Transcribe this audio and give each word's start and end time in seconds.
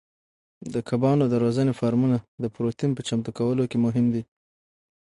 د 0.73 0.75
کبانو 0.89 1.25
د 1.29 1.33
روزنې 1.43 1.73
فارمونه 1.79 2.17
د 2.43 2.45
پروتین 2.55 2.91
په 2.95 3.01
چمتو 3.07 3.31
کولو 3.39 3.63
کې 3.71 3.77
مهم 3.85 4.05
دي. 4.13 4.23